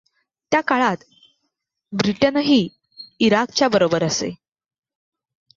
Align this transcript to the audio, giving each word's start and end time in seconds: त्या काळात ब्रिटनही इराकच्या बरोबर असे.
त्या 0.51 0.61
काळात 0.61 1.03
ब्रिटनही 1.93 2.67
इराकच्या 3.19 3.67
बरोबर 3.67 4.03
असे. 4.03 4.31